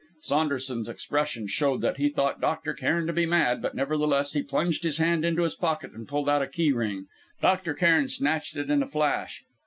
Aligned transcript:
Saunderson's 0.23 0.89
expression 0.89 1.45
showed 1.45 1.81
that 1.81 1.97
he 1.97 2.09
thought 2.09 2.41
Dr. 2.41 2.73
Cairn 2.73 3.05
to 3.05 3.13
be 3.13 3.27
mad, 3.27 3.61
but 3.61 3.75
nevertheless 3.75 4.33
he 4.33 4.41
plunged 4.41 4.83
his 4.83 4.97
hand 4.97 5.23
into 5.23 5.43
his 5.43 5.53
pocket 5.53 5.91
and 5.91 6.07
pulled 6.07 6.27
out 6.27 6.41
a 6.41 6.47
key 6.47 6.71
ring. 6.71 7.05
Dr. 7.39 7.75
Cairn 7.75 8.07
snatched 8.07 8.57
it 8.57 8.71
in 8.71 8.81
a 8.81 8.87
flash. 8.87 9.43